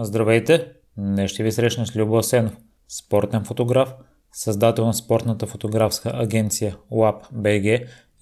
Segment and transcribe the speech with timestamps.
[0.00, 0.72] Здравейте!
[0.98, 2.56] Днес ще ви срещна с Любо Асенов,
[2.88, 3.94] спортен фотограф,
[4.32, 7.64] създател на спортната фотографска агенция ЛАП БГ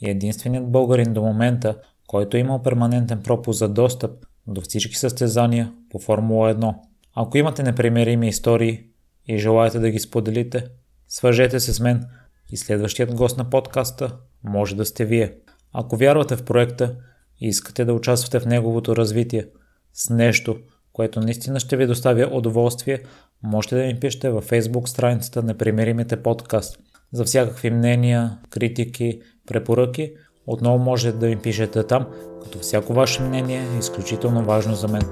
[0.00, 1.76] и единственият българин до момента,
[2.06, 6.74] който е имал перманентен пропуск за достъп до всички състезания по Формула 1.
[7.14, 8.84] Ако имате непремерими истории
[9.28, 10.64] и желаете да ги споделите,
[11.08, 12.06] свържете се с мен
[12.50, 15.34] и следващият гост на подкаста може да сте вие.
[15.72, 16.96] Ако вярвате в проекта
[17.40, 19.46] и искате да участвате в неговото развитие
[19.92, 20.56] с нещо–
[20.96, 23.02] което наистина ще ви доставя удоволствие,
[23.42, 26.78] можете да ми пишете във Facebook страницата на Примеримите подкаст.
[27.12, 30.12] За всякакви мнения, критики, препоръки,
[30.46, 32.06] отново можете да ми пишете там,
[32.42, 35.02] като всяко ваше мнение е изключително важно за мен.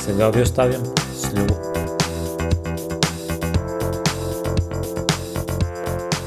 [0.00, 0.82] Сега ви оставям
[1.14, 1.54] с Любо.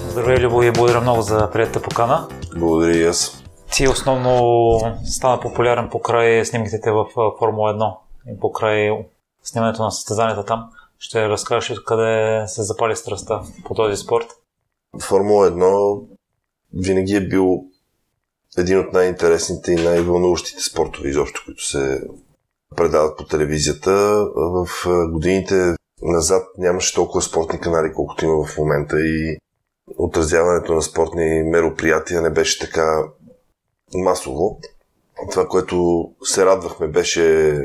[0.10, 2.28] Здравей, Любо, и благодаря много за приятата покана.
[2.58, 3.44] Благодаря и аз.
[3.72, 7.06] Ти основно стана популярен покрай снимките в
[7.40, 7.94] Формула 1
[8.28, 8.92] и покрай
[9.44, 14.28] снимането на състезанията там, ще разкажеш къде се запали страстта по този спорт?
[15.02, 16.04] Формула 1
[16.74, 17.64] винаги е бил
[18.58, 22.02] един от най-интересните и най-вълнуващите спортове изобщо, които се
[22.76, 23.92] предават по телевизията.
[24.36, 24.68] В
[25.12, 29.38] годините назад нямаше толкова спортни канали, колкото има в момента и
[29.98, 33.04] отразяването на спортни мероприятия не беше така
[33.94, 34.60] масово.
[35.32, 37.56] Това, което се радвахме, беше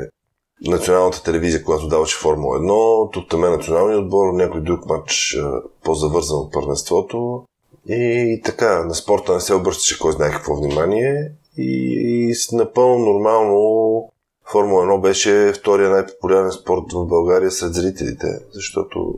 [0.60, 5.38] националната телевизия, която даваше Формула 1, тук там е националния отбор, някой друг матч
[5.84, 7.44] по-завързан от първенството.
[7.88, 11.32] И така, на спорта не се обръщаше кой знае какво внимание.
[11.58, 11.92] И,
[12.28, 14.10] и с напълно нормално
[14.52, 19.14] Формула 1 беше втория най-популярен спорт в България сред зрителите, защото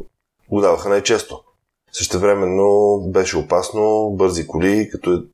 [0.50, 1.42] го даваха най-често.
[1.92, 5.24] Същевременно беше опасно, бързи коли, като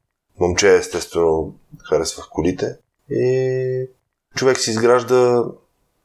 [0.41, 1.55] момче естествено
[1.89, 2.77] харесвах колите.
[3.11, 3.87] И
[4.37, 5.45] човек си изгражда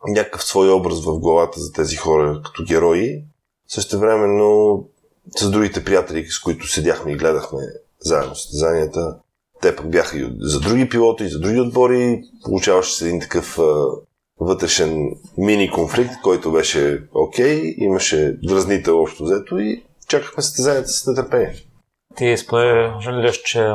[0.07, 3.23] някакъв свой образ в главата за тези хора като герои.
[3.67, 4.83] Също времено
[5.37, 7.59] с другите приятели, с които седяхме и гледахме
[7.99, 9.17] заедно състезанията,
[9.61, 12.23] те пък бяха и за други пилоти, и за други отбори.
[12.43, 13.85] Получаваше се един такъв а,
[14.39, 21.07] вътрешен мини конфликт, който беше окей, okay, имаше дразнител общо взето и чакахме състезанията с
[21.07, 21.55] нетърпение.
[22.15, 23.67] Ти споделяш, че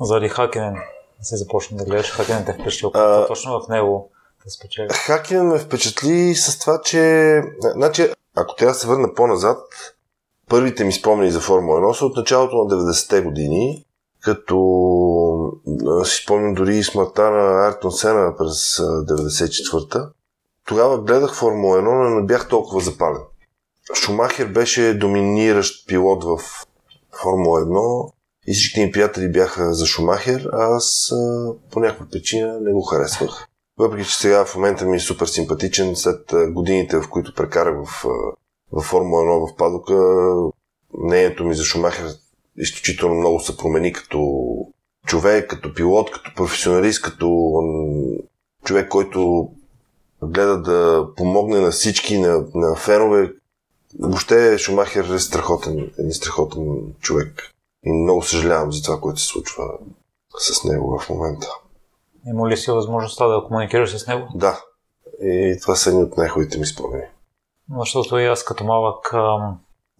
[0.00, 0.76] заради Хакенен
[1.20, 2.10] се започна да гледаш.
[2.10, 2.90] Хакенен те е впечатлил.
[3.28, 4.10] Точно в него
[4.44, 4.88] да спечели?
[4.90, 7.42] Хакен ме впечатли с това, че...
[7.74, 9.62] Значи, ако трябва да се върна по-назад,
[10.48, 13.84] първите ми спомени за Формула 1 са от началото на 90-те години,
[14.20, 14.56] като
[16.04, 20.10] си спомням дори и смъртта на Артон Сена през 94-та.
[20.66, 23.20] Тогава гледах Формула 1, но не бях толкова запален.
[23.94, 26.38] Шумахер беше доминиращ пилот в
[27.22, 28.12] Формула 1
[28.46, 31.12] и всичките ми приятели бяха за Шумахер, а аз
[31.72, 33.46] по някаква причина не го харесвах.
[33.78, 38.04] Въпреки, че сега в момента ми е супер симпатичен, след годините, в които прекарах в,
[38.72, 39.94] в Формула 1 в Падока,
[40.98, 42.06] мнението ми за Шумахер
[42.56, 44.56] изключително много се промени като
[45.06, 47.52] човек, като пилот, като професионалист, като
[48.64, 49.50] човек, който
[50.22, 53.32] гледа да помогне на всички, на, на фенове.
[54.00, 57.50] Въобще Шумахер е страхотен, един страхотен човек.
[57.86, 59.64] И много съжалявам за това, което се случва
[60.38, 61.48] с него в момента.
[62.26, 64.28] Има ли си възможността да комуникираш с него?
[64.34, 64.60] Да.
[65.22, 67.04] И това са едни от най-хубавите ми спомени.
[67.78, 69.10] Защото и аз като малък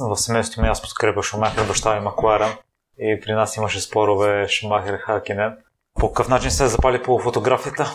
[0.01, 2.53] в семейството ми аз подкрепя Шумахер, баща и Макларен.
[2.99, 5.57] И при нас имаше спорове Шумахер Хакинен.
[6.01, 7.91] По какъв начин се запали по фотографията?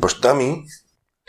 [0.00, 0.64] Баща ми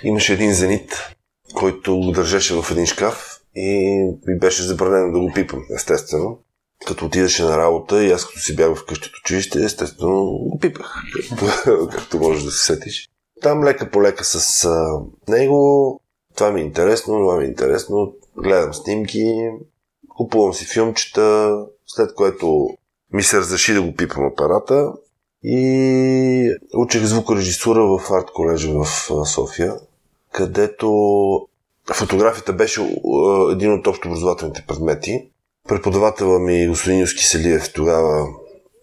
[0.03, 1.15] имаше един зенит,
[1.55, 6.39] който го държеше в един шкаф и ми беше забранено да го пипам, естествено
[6.85, 10.93] като отидеше на работа и аз като си бях вкъщи от училище, естествено го пипах,
[11.91, 13.09] както можеш да се сетиш.
[13.41, 16.01] Там лека по лека с а, него,
[16.35, 19.49] това ми е интересно, това ми е интересно, гледам снимки,
[20.09, 21.57] купувам си филмчета,
[21.87, 22.69] след което
[23.13, 24.93] ми се разреши да го пипам апарата
[25.43, 28.85] и учих звукорежисура в арт колежа в
[29.25, 29.75] София,
[30.31, 30.89] където
[31.93, 32.81] фотографията беше
[33.51, 35.29] един от общообразователните предмети
[35.69, 38.27] Преподавателя ми господин Юски Селиев, тогава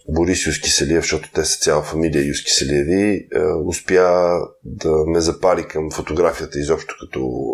[0.08, 5.64] Борис Юски Селиев, защото те са цяла фамилия Юски Селиеви, е, успя да ме запали
[5.68, 7.50] към фотографията изобщо като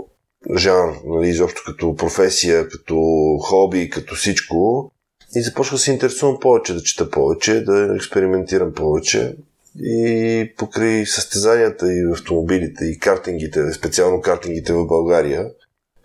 [0.57, 2.97] жанр, нали, изобщо като професия, като
[3.43, 4.91] хоби, като всичко.
[5.37, 9.37] И започва да се интересувам повече, да чета повече, да експериментирам повече.
[9.81, 15.47] И покрай състезанията и автомобилите, и картингите, специално картингите в България,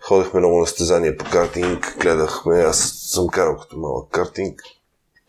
[0.00, 2.78] Ходихме много на състезания по картинг, гледахме, аз
[3.12, 4.62] съм карал като малък картинг.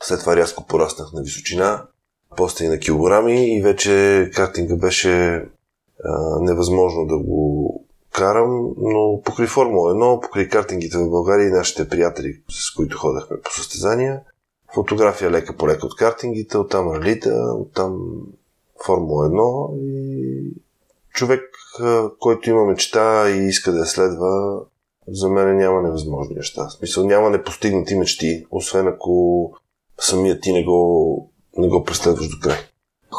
[0.03, 1.85] След това рязко пораснах на височина,
[2.37, 5.45] после и на килограми и вече картинга беше
[6.03, 11.89] а, невъзможно да го карам, но покрай Формула 1, покрай картингите в България и нашите
[11.89, 14.21] приятели, с които ходехме по състезания,
[14.73, 17.99] фотография лека по лека от картингите, оттам ралита, оттам
[18.85, 20.53] Формула 1 и
[21.19, 21.41] човек,
[22.19, 24.61] който има мечта и иска да я следва,
[25.07, 26.65] за мен няма невъзможни неща.
[26.65, 29.51] В смисъл няма непостигнати мечти, освен ако
[29.99, 32.57] самият ти не го, не го преследваш до край.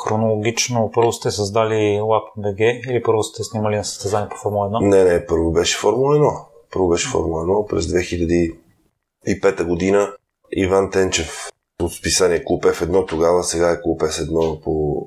[0.07, 4.89] Хронологично първо сте създали LabBG или първо сте снимали на състезание по Формула 1?
[4.89, 6.45] Не, не, първо беше Формула 1.
[6.73, 10.13] Първо беше Формула 1 през 2005 година.
[10.53, 11.49] Иван Тенчев
[11.83, 15.07] от списание Клуб F1 тогава, сега е Клуб S1 по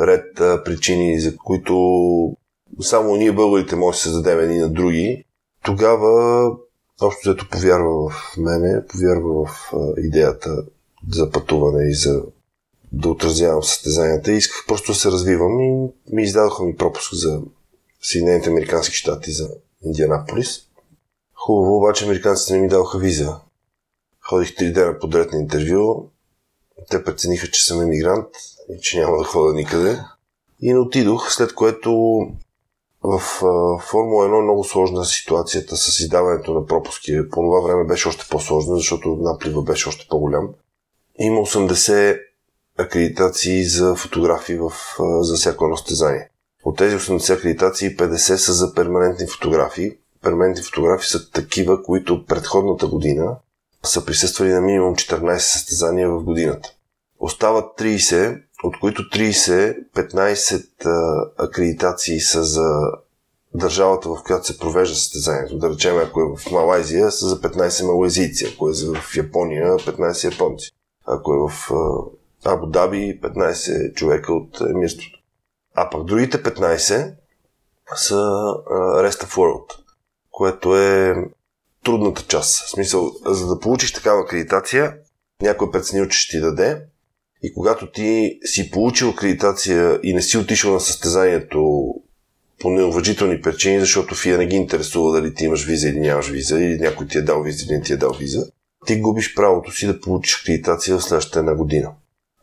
[0.00, 1.76] ред а, причини, за които
[2.80, 5.24] само ние българите може да се зададем едни на други.
[5.64, 6.44] Тогава
[7.00, 10.64] общо взето повярва в мене, повярва в а, идеята
[11.12, 12.22] за пътуване и за
[12.92, 14.32] да отразявам състезанията.
[14.32, 17.40] Исках просто да се развивам и ми издадоха ми пропуск за
[18.02, 19.50] Съединените Американски щати за
[19.84, 20.60] Индианаполис.
[21.34, 23.40] Хубаво, обаче американците не ми дадоха виза.
[24.28, 26.10] Ходих три дена подред на интервю.
[26.90, 28.26] Те прецениха, че съм емигрант
[28.70, 30.00] и че няма да ходя никъде.
[30.60, 32.20] И не отидох, след което
[33.02, 33.18] в
[33.80, 37.28] Формула 1 е много сложна ситуацията с издаването на пропуски.
[37.30, 40.48] По това време беше още по-сложно, защото наплива беше още по-голям.
[41.18, 42.20] Има 80
[42.78, 44.72] акредитации за фотографии в,
[45.20, 46.28] за всяко едно стезание.
[46.64, 49.92] От тези 80 акредитации 50 са за перманентни фотографии.
[50.22, 53.36] Перманентни фотографии са такива, които предходната година
[53.84, 56.74] са присъствали на минимум 14 състезания в годината.
[57.20, 62.80] Остават 30, от които 30, 15 акредитации са за
[63.54, 65.58] държавата, в която се провежда състезанието.
[65.58, 70.32] Да речем, ако е в Малайзия, са за 15 малайзийци, ако е в Япония, 15
[70.32, 70.70] японци.
[71.06, 71.70] Ако е в
[72.44, 75.18] Абу Даби 15 човека от емирството.
[75.74, 77.14] А пък другите 15
[77.96, 78.14] са
[78.76, 79.78] Rest of World,
[80.30, 81.14] което е
[81.84, 82.66] трудната част.
[82.66, 84.96] В смисъл, за да получиш такава акредитация,
[85.42, 86.82] някой е преценил, че ще ти даде.
[87.42, 91.94] И когато ти си получил акредитация и не си отишъл на състезанието
[92.60, 96.60] по неуважителни причини, защото ФИА не ги интересува дали ти имаш виза или нямаш виза,
[96.60, 98.46] или някой ти е дал виза или не ти е дал виза,
[98.86, 101.90] ти губиш правото си да получиш акредитация в следващата една година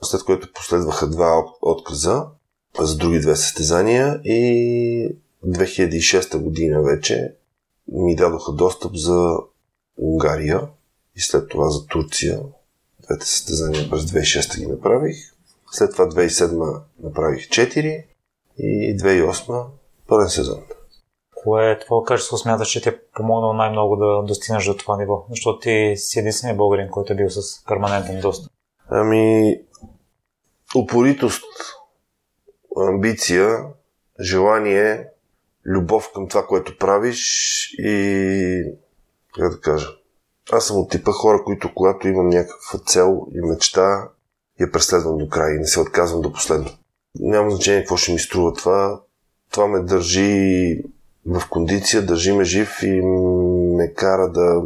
[0.05, 2.25] след което последваха два отказа
[2.79, 7.33] за други две състезания и 2006 година вече
[7.87, 9.37] ми дадоха достъп за
[9.97, 10.61] Унгария
[11.15, 12.39] и след това за Турция.
[13.05, 15.17] Двете състезания през 2006 ги направих.
[15.71, 18.05] След това 2007 направих 4
[18.57, 19.67] и 2008
[20.07, 20.63] пълен сезон.
[21.35, 25.25] Кое е това качество смяташ, че ти е помогнало най-много да достигнеш до това ниво?
[25.29, 28.51] Защото ти си единственият българин, който е бил с перманентен достъп.
[28.89, 29.55] Ами,
[30.75, 31.43] упоритост,
[32.77, 33.59] амбиция,
[34.19, 35.07] желание,
[35.65, 38.63] любов към това, което правиш и
[39.33, 39.87] как да кажа.
[40.51, 44.09] Аз съм от типа хора, които когато имам някаква цел и мечта,
[44.59, 46.69] я преследвам до край и не се отказвам до последно.
[47.19, 49.01] Няма значение какво ще ми струва това.
[49.51, 50.83] Това ме държи
[51.25, 53.01] в кондиция, държи ме жив и
[53.75, 54.63] ме кара да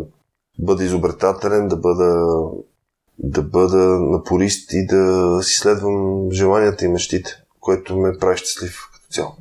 [0.60, 2.26] бъда изобретателен, да бъда
[3.24, 9.08] да бъда напорист и да си следвам желанията и мечтите, което ме прави щастлив като
[9.14, 9.36] цяло.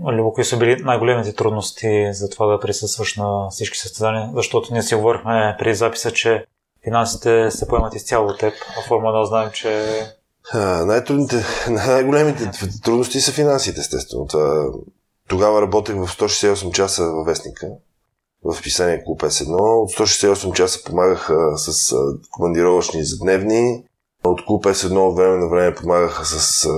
[0.00, 4.30] Любо, кои са били най-големите трудности за това да присъстваш на всички състезания?
[4.34, 6.44] Защото ние си говорихме при записа, че
[6.84, 9.86] финансите се поемат изцяло от теб, а форма да знаем, че...
[10.84, 12.50] Най-трудните, най-големите
[12.84, 14.26] трудности са финансите, естествено.
[14.26, 14.66] Това...
[15.28, 17.68] Тогава работех в 168 часа във вестника
[18.44, 19.82] в писание Клуб S1.
[19.82, 21.94] От 168 часа помагаха с
[22.30, 23.84] командировъчни за дневни.
[24.24, 26.68] От Клуб S1 от време на време помагаха с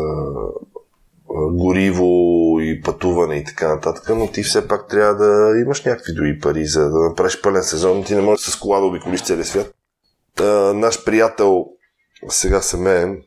[1.52, 6.38] гориво и пътуване и така нататък, но ти все пак трябва да имаш някакви други
[6.40, 8.04] пари, за да направиш пълен сезон.
[8.04, 9.74] Ти не можеш с кола да обиколиш целия свят.
[10.40, 11.66] А, наш приятел,
[12.28, 13.22] сега Семен,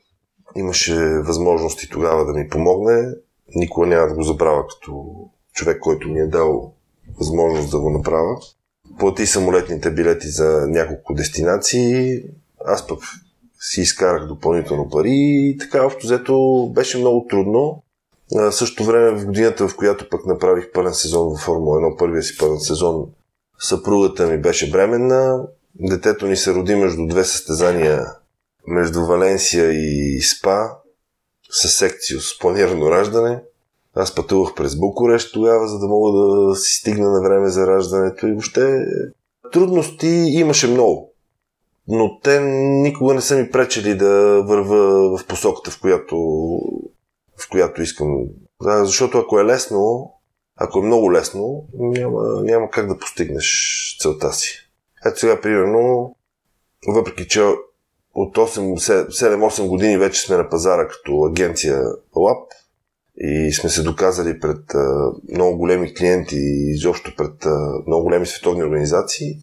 [0.55, 3.13] имаше възможности тогава да ми помогне.
[3.55, 5.13] Никога няма да го забравя като
[5.53, 6.73] човек, който ми е дал
[7.19, 8.37] възможност да го направя.
[8.99, 12.23] Плати самолетните билети за няколко дестинации,
[12.65, 12.99] аз пък
[13.59, 17.83] си изкарах допълнително пари и така общо взето беше много трудно.
[18.35, 22.23] А, същото време в годината, в която пък направих пълен сезон в Формула 1, първия
[22.23, 23.05] си пълен сезон,
[23.59, 25.47] съпругата ми беше бременна.
[25.75, 28.05] Детето ни се роди между две състезания
[28.67, 30.69] между Валенсия и Спа
[31.51, 33.43] с секция с планирано раждане.
[33.95, 38.27] Аз пътувах през Букурещ тогава, за да мога да си стигна на време за раждането
[38.27, 38.85] и въобще
[39.53, 41.13] трудности имаше много.
[41.87, 46.15] Но те никога не са ми пречели да върва в посоката, в която,
[47.41, 48.25] в която искам.
[48.63, 50.13] Да, защото ако е лесно,
[50.55, 54.69] Ако е много лесно, няма, няма как да постигнеш целта си.
[55.05, 56.15] Ето сега, примерно,
[56.87, 57.41] въпреки че
[58.13, 61.81] от 7-8 години вече сме на пазара като агенция
[62.15, 62.51] ЛАП
[63.17, 68.25] и сме се доказали пред а, много големи клиенти и изобщо пред а, много големи
[68.25, 69.37] световни организации.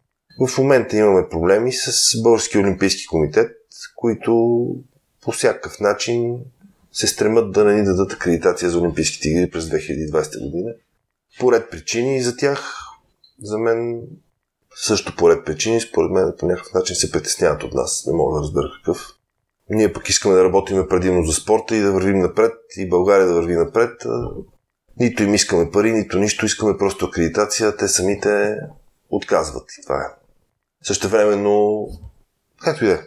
[0.48, 3.50] В момента имаме проблеми с Български олимпийски комитет,
[3.96, 4.66] които
[5.22, 6.38] по всякакъв начин
[6.98, 10.70] се стремат да не ни дадат акредитация за Олимпийските игри през 2020 година.
[11.38, 12.74] Поред причини за тях,
[13.42, 14.02] за мен
[14.76, 18.06] също поред причини, според мен по някакъв начин се притесняват от нас.
[18.06, 19.08] Не мога да разбера какъв.
[19.70, 23.34] Ние пък искаме да работим предимно за спорта и да вървим напред и България да
[23.34, 24.02] върви напред.
[25.00, 28.56] Нито им искаме пари, нито нищо, искаме просто акредитация, те самите
[29.10, 30.08] отказват и това е.
[30.82, 31.86] Също времено,
[32.64, 32.98] както и да е,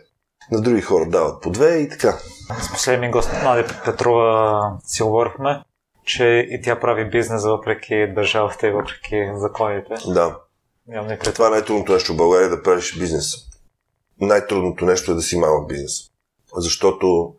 [0.52, 2.18] на други хора дават по две и така.
[2.60, 5.64] С последния гост Надя Петрова си говорихме,
[6.06, 9.94] че и тя прави бизнес въпреки държавата и въпреки законите.
[10.08, 10.38] Да.
[10.88, 13.36] Нямам Това е най-трудното нещо в България да правиш бизнес.
[14.22, 15.94] Най-трудното нещо е да си малък бизнес.
[16.56, 17.34] Защото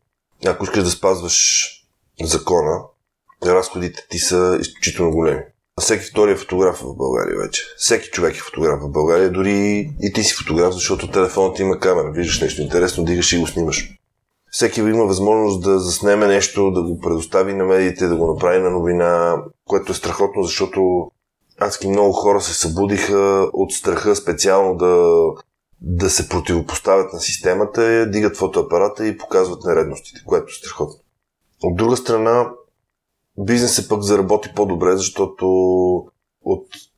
[0.46, 1.68] ако искаш да спазваш
[2.22, 2.80] закона,
[3.46, 5.42] разходите ти са изключително големи.
[5.80, 7.62] Всеки втори е фотограф в България вече.
[7.76, 12.12] Всеки човек е фотограф в България, дори и ти си фотограф, защото телефонът има камера.
[12.12, 13.98] Виждаш нещо интересно, дигаш и го снимаш.
[14.52, 18.70] Всеки има възможност да заснеме нещо, да го предостави на медиите, да го направи на
[18.70, 21.10] новина, което е страхотно, защото
[21.60, 25.06] адски много хора се събудиха от страха специално да,
[25.80, 31.00] да се противопоставят на системата, дигат фотоапарата и показват нередностите, което е страхотно.
[31.62, 32.50] От друга страна,
[33.38, 35.81] бизнесът пък заработи по-добре, защото от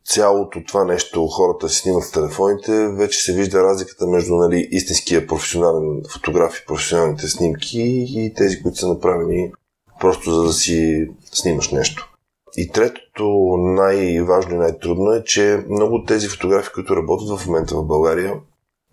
[0.07, 5.27] цялото това нещо хората си снимат в телефоните, вече се вижда разликата между нали, истинския
[5.27, 9.53] професионален фотограф и професионалните снимки и тези, които са направени
[10.01, 12.15] просто за да си снимаш нещо.
[12.57, 17.77] И третото най-важно и най-трудно е, че много от тези фотографии, които работят в момента
[17.77, 18.35] в България,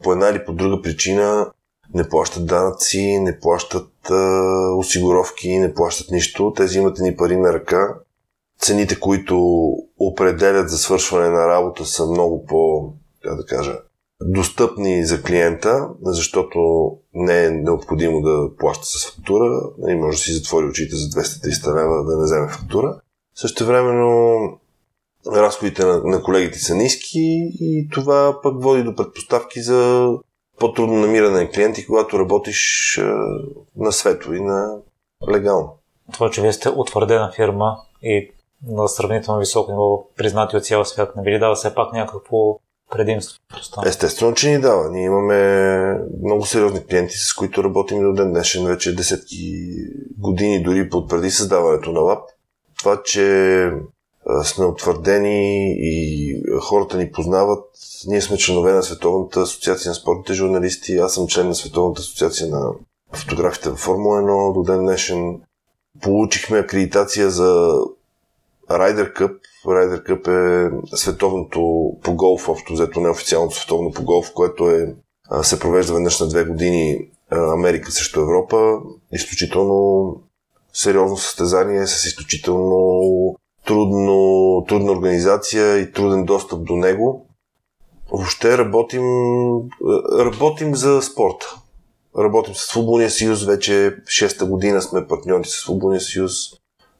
[0.03, 1.51] по една или по друга причина
[1.93, 4.41] не плащат данъци, не плащат а,
[4.77, 6.53] осигуровки, не плащат нищо.
[6.55, 7.95] Те взимат ни пари на ръка.
[8.61, 9.37] Цените, които
[9.99, 12.89] определят за свършване на работа са много по,
[13.23, 13.77] как да кажа,
[14.21, 19.61] достъпни за клиента, защото не е необходимо да плаща с фактура.
[19.77, 22.99] И нали, може да си затвори очите за 200-300 лева да не вземе фактура.
[23.35, 24.37] Също времено
[25.27, 30.09] разходите на, на колегите са ниски и това пък води до предпоставки за
[30.59, 33.15] по-трудно намиране на клиенти, когато работиш а,
[33.75, 34.77] на свето и на
[35.31, 35.77] легално.
[36.13, 38.31] Това, че вие сте утвърдена фирма и
[38.67, 42.59] на сравнително високо ниво, признати от цял свят, не ви ли дава все пак някакво
[42.91, 43.39] предимство?
[43.85, 44.89] Естествено, че ни дава.
[44.89, 49.65] Ние имаме много сериозни клиенти, с които работим до ден днешен, вече десетки
[50.17, 52.23] години, дори под преди създаването на ЛАП.
[52.77, 53.71] Това, че
[54.43, 57.65] сме утвърдени и хората ни познават.
[58.07, 60.97] Ние сме членове на Световната асоциация на спортните журналисти.
[60.97, 62.71] Аз съм член на Световната асоциация на
[63.13, 65.41] фотографите в Формула 1 до ден днешен.
[66.01, 67.79] Получихме акредитация за
[68.77, 69.37] Ryder Cup.
[69.65, 74.95] Ryder Cup е световното по голф, общо взето неофициалното световно по голф, което е,
[75.43, 78.77] се провежда веднъж на две години Америка срещу Европа.
[79.13, 80.15] Изключително
[80.73, 83.35] сериозно състезание с изключително
[83.65, 87.25] трудно, трудна организация и труден достъп до него.
[88.11, 89.03] Въобще работим,
[90.19, 91.55] работим за спорта.
[92.17, 96.33] Работим с Футболния съюз, вече 6-та година сме партньори с Футболния съюз,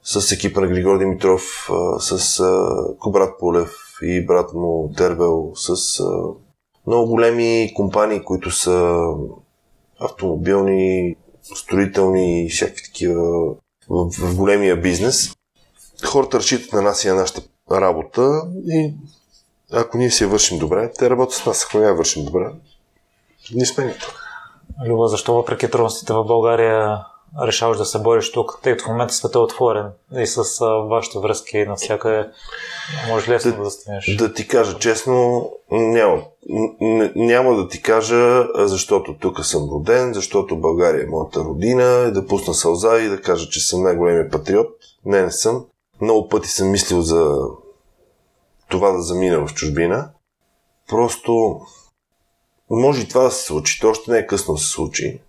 [0.03, 2.43] с екипа на Григор Димитров, с
[2.99, 6.03] Кобрат Полев и брат му Тервел, с
[6.87, 9.03] много големи компании, които са
[9.99, 11.15] автомобилни,
[11.55, 13.55] строителни и всякакви такива
[13.89, 15.35] в, в големия бизнес
[16.05, 17.41] хората разчитат на нас и на нашата
[17.71, 18.93] работа и
[19.73, 21.65] ако ние си я вършим добре, те работят с нас.
[21.65, 22.51] Ако не я вършим добре,
[23.53, 23.93] ние сме ни
[24.87, 27.05] Люба, защо въпреки трудностите в България
[27.47, 29.85] решаваш да се бориш тук, тъй като в момента света е отворен
[30.17, 32.27] и с а, вашите връзки навсякъде
[33.07, 34.15] може лесно да, да станеш?
[34.15, 36.21] Да ти кажа честно, няма.
[37.15, 42.53] Няма да ти кажа, защото тук съм роден, защото България е моята родина, да пусна
[42.53, 44.67] сълза и да кажа, че съм най-големия патриот.
[45.05, 45.65] Не, не съм.
[46.01, 47.37] Много пъти съм мислил за
[48.69, 50.09] това да замина в чужбина.
[50.89, 51.61] Просто
[52.69, 53.79] може и това да се случи.
[53.79, 55.21] То още не е късно да се случи.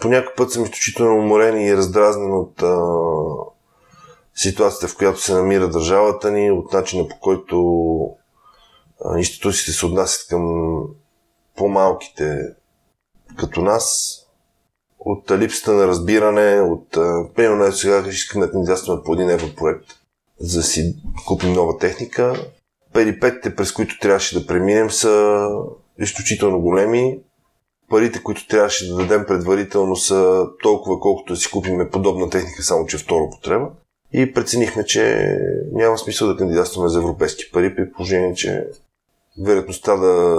[0.00, 2.76] По път съм изключително уморен и раздразнен от а,
[4.34, 7.56] ситуацията, в която се намира държавата ни, от начина по който
[9.04, 10.74] а, институциите се отнасят към
[11.56, 12.38] по-малките
[13.36, 14.18] като нас
[14.98, 16.90] от липсата на разбиране, от
[17.34, 19.86] примерно сега искаме да кандидатстваме по един европроект.
[20.40, 20.96] за да си
[21.26, 22.50] купим нова техника.
[22.92, 25.46] Перипетите, през които трябваше да преминем, са
[25.98, 27.20] изключително големи.
[27.92, 32.86] Парите, които трябваше да дадем предварително, са толкова, колкото да си купим подобна техника, само
[32.86, 33.68] че втора потреба.
[34.12, 35.36] И преценихме, че
[35.72, 38.66] няма смисъл да кандидатстваме за европейски пари, при положение, че
[39.44, 40.36] вероятността да,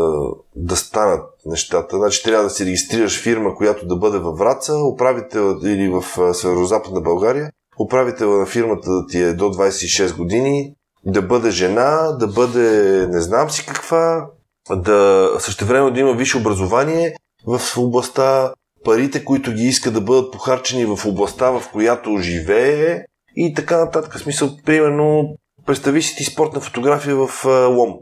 [0.56, 1.98] да станат нещата.
[1.98, 7.02] Значи трябва да си регистрираш фирма, която да бъде във Враца, управител или в Северо-Западна
[7.02, 7.52] България.
[7.80, 13.22] Управител на фирмата да ти е до 26 години, да бъде жена, да бъде не
[13.22, 14.30] знам си каква,
[14.76, 17.16] да същевременно да има висше образование
[17.48, 23.54] в областта, парите, които ги иска да бъдат похарчени в областта, в която живее и
[23.54, 24.18] така нататък.
[24.18, 25.36] В смисъл, примерно,
[25.66, 27.94] представи си ти спортна фотография в Лом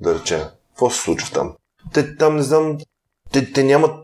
[0.00, 0.40] да речем.
[0.68, 1.52] Какво се случва там?
[1.94, 2.78] Те там, не знам,
[3.32, 3.94] те, те нямат...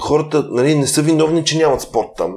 [0.00, 2.36] Хората нали, не са виновни, че нямат спорт там.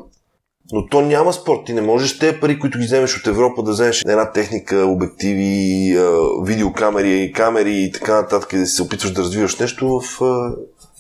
[0.72, 1.66] Но то няма спорт.
[1.66, 5.98] Ти не можеш тези пари, които ги вземеш от Европа, да вземеш една техника, обективи,
[6.44, 10.22] видеокамери, камери и така нататък, и да се опитваш да развиваш нещо в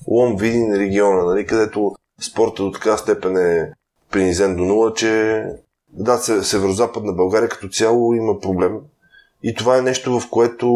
[0.07, 1.91] Лом, Видин региона, нали, където
[2.21, 3.71] спорта до така степен е
[4.11, 5.43] принизен до нула, че
[5.89, 8.79] да, северо-западна България като цяло има проблем.
[9.43, 10.67] И това е нещо, в което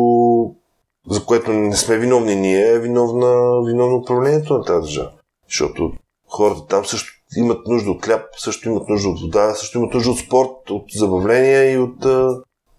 [1.10, 5.12] за което не сме виновни ние, е виновна, виновно управлението на тази държава.
[5.48, 5.92] Защото
[6.30, 10.12] хората там също имат нужда от хляб, също имат нужда от вода, също имат нужда
[10.12, 12.06] от спорт, от забавление и от...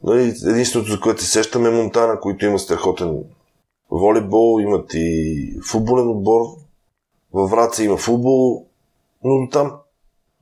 [0.03, 3.25] Нали, единственото, за което се сещаме е Монтана, които има страхотен
[3.91, 6.41] волейбол, имат и футболен отбор.
[7.33, 8.67] Във Враца има футбол,
[9.25, 9.73] но до там.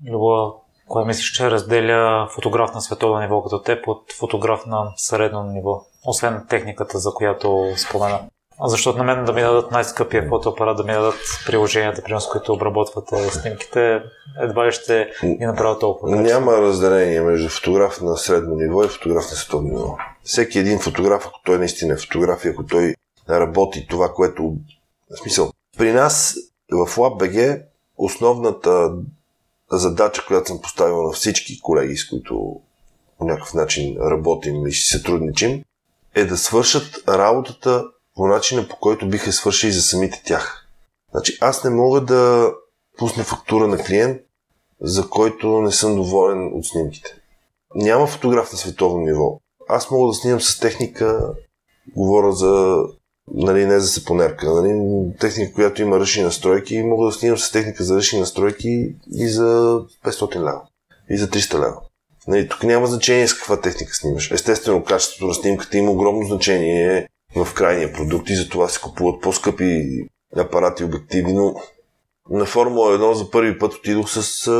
[0.07, 0.55] Любо,
[0.88, 5.83] кое мислиш, че разделя фотограф на световно ниво като теб от фотограф на средно ниво?
[6.07, 8.21] освен техниката, за която спомена.
[8.65, 12.53] Защото на мен да ми дадат най-скъпия фотоапарат, да ми дадат приложенията, примерно, с които
[12.53, 14.03] обработвате снимките,
[14.41, 16.17] едва ли ще ги направят толкова.
[16.17, 19.97] Няма разделение между фотограф на средно ниво и фотограф на световно ниво.
[20.23, 22.95] Всеки един фотограф, ако той наистина е фотограф и ако той
[23.30, 24.56] работи това, което...
[25.11, 26.37] В смисъл, при нас
[26.72, 27.62] в LabBG
[27.96, 28.92] основната
[29.72, 32.61] задача, която съм поставил на всички колеги, с които
[33.18, 35.64] по някакъв начин работим и си сътрудничим,
[36.14, 40.66] е да свършат работата по начина по който биха свършили за самите тях.
[41.11, 42.53] Значи аз не мога да
[42.98, 44.22] пусна фактура на клиент,
[44.81, 47.14] за който не съм доволен от снимките.
[47.74, 49.40] Няма фотограф на световно ниво.
[49.68, 51.35] Аз мога да снимам с техника,
[51.96, 52.83] говоря за
[53.35, 54.81] нали, не за сапонерка, нали,
[55.21, 59.81] техника, която има ръши настройки мога да снимам с техника за ръши настройки и за
[60.05, 60.62] 500 лева.
[61.11, 61.81] И за 300 лева.
[62.29, 64.31] Нали, тук няма значение с каква техника снимаш.
[64.31, 69.85] Естествено, качеството на снимката има огромно значение в крайния продукт и затова се купуват по-скъпи
[70.37, 71.55] апарати обективи, но
[72.31, 74.51] на Формула 1 за първи път отидох с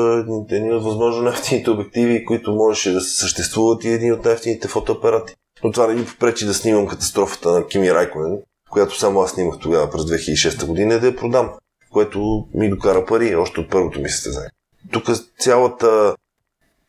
[0.51, 5.35] едни от възможно най-ефтините обективи, които можеше да съществуват и един от най-ефтините фотоапарати.
[5.65, 8.39] Но това не ми попречи да снимам катастрофата на Кими Райконен,
[8.71, 11.51] която само аз снимах тогава през 2006 година и да я продам,
[11.91, 14.51] което ми докара пари още от първото ми състезание.
[14.93, 15.05] Тук
[15.39, 16.15] цялата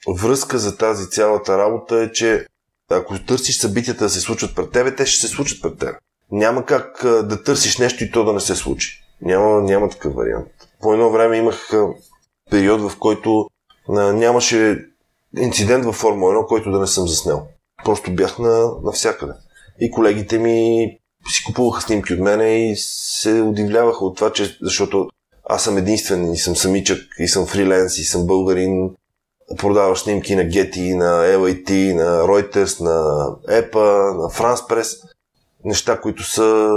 [0.08, 2.46] връзка за тази цялата работа е, че
[2.92, 5.98] ако търсиш събитията да се случват пред тебе, те ще се случат пред тебе.
[6.32, 9.04] Няма как да търсиш нещо и то да не се случи.
[9.22, 10.48] Няма, няма такъв вариант.
[10.82, 11.70] По едно време имах
[12.52, 13.50] период, в който
[13.90, 14.86] нямаше
[15.38, 17.48] инцидент във Формула 1, който да не съм заснел.
[17.86, 19.34] Просто бях на, навсякъде.
[19.80, 20.88] И колегите ми
[21.30, 25.10] си купуваха снимки от мене и се удивляваха от това, че защото
[25.50, 28.90] аз съм единствен и съм самичък и съм фриленс и съм българин
[29.58, 35.04] продаваш снимки на Getty, на LAT, на Reuters, на EPA, на France Press.
[35.66, 36.74] Неща, които са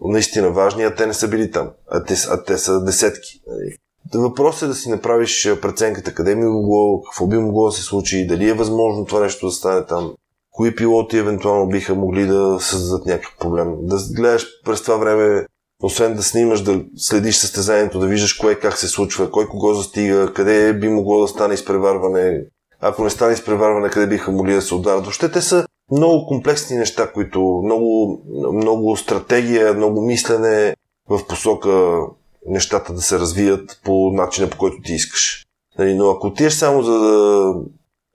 [0.00, 1.70] наистина важни, а те не са били там.
[1.90, 3.40] А те, а те са десетки.
[3.46, 3.76] Нали?
[4.14, 8.26] Въпросът е да си направиш преценката къде ми могло, какво би могло да се случи,
[8.26, 10.14] дали е възможно това нещо да стане там,
[10.54, 13.74] кои пилоти евентуално биха могли да създадат някакъв проблем.
[13.82, 15.46] Да гледаш през това време
[15.82, 20.32] освен да снимаш, да следиш състезанието, да виждаш кое как се случва, кой кого застига,
[20.34, 22.44] къде би могло да стане изпреварване,
[22.80, 25.04] ако не стане изпреварване, къде биха могли да се ударят.
[25.04, 30.76] Въобще те са много комплексни неща, които много, много стратегия, много мислене
[31.08, 32.00] в посока
[32.46, 35.46] нещата да се развият по начина, по който ти искаш.
[35.78, 37.54] Нали, но ако отидеш само за да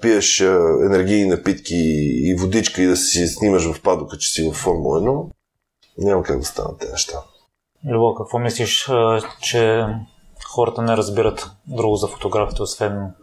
[0.02, 0.40] пиеш
[0.86, 1.76] енергийни напитки
[2.24, 5.30] и водичка и да си снимаш в падока, че си в Формула 1,
[5.98, 7.18] няма как да станат тези неща.
[7.86, 8.90] Любо, какво мислиш,
[9.42, 9.86] че
[10.48, 13.14] хората не разбират друго за фотографията, освен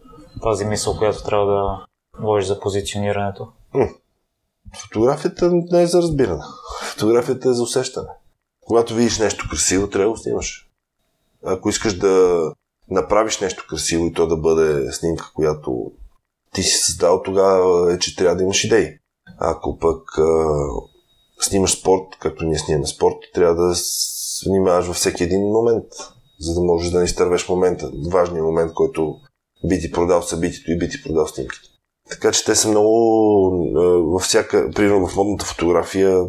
[0.42, 1.86] тази мисъл, която трябва да
[2.22, 3.48] вложиш за позиционирането?
[4.82, 6.42] Фотографията не е за разбиране.
[6.82, 8.08] Фотографията е за усещане.
[8.66, 10.70] Когато видиш нещо красиво, трябва да го снимаш.
[11.44, 12.42] Ако искаш да
[12.90, 15.92] направиш нещо красиво и то да бъде снимка, която
[16.56, 18.98] ти си създал тогава, е, че трябва да имаш идеи.
[19.38, 20.24] Ако пък а,
[21.40, 23.74] снимаш спорт, както ние снимаме спорт, трябва да
[24.46, 25.84] внимаваш във всеки един момент,
[26.40, 29.16] за да можеш да не изтървеш момента, важния момент, който
[29.64, 31.68] би ти продал събитието и би ти продал снимките.
[32.10, 32.92] Така че те са много
[34.12, 36.24] във всяка, примерно в модната фотография,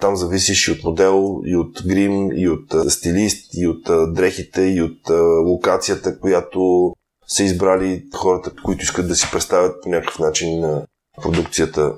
[0.00, 4.82] там зависиш и от модел, и от грим, и от стилист, и от дрехите, и
[4.82, 5.10] от
[5.46, 6.92] локацията, която
[7.26, 10.86] са избрали хората, които искат да си представят по някакъв начин на
[11.22, 11.94] продукцията.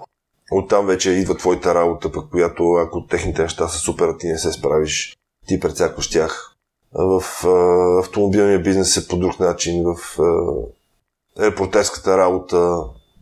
[0.52, 4.52] Оттам вече идва твоята работа, пък която ако техните неща са супер, ти не се
[4.52, 6.52] справиш, ти прецакваш тях.
[6.92, 12.78] В а, автомобилния бизнес е по друг начин, в а, репортерската работа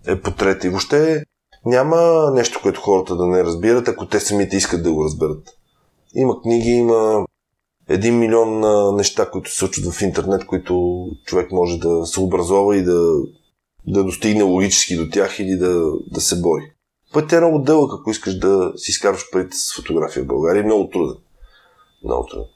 [0.07, 0.69] е по трети.
[0.69, 1.25] Въобще
[1.67, 5.49] няма нещо, което хората да не разбират, ако те самите искат да го разберат.
[6.15, 7.27] Има книги, има
[7.89, 8.61] един милион
[8.97, 13.01] неща, които се случват в интернет, които човек може да се образова и да,
[13.87, 16.73] да достигне логически до тях или да, да се бори.
[17.13, 20.61] Пътят е много дълъг, ако искаш да си изкарваш парите с фотография в България.
[20.61, 21.17] Е много труден.
[22.05, 22.47] Много труден.